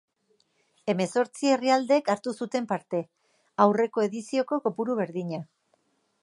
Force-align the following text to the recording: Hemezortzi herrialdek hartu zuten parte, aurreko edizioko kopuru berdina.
Hemezortzi 0.93 1.51
herrialdek 1.55 2.09
hartu 2.13 2.33
zuten 2.45 2.69
parte, 2.71 3.03
aurreko 3.67 4.07
edizioko 4.07 4.59
kopuru 4.65 4.97
berdina. 5.03 5.43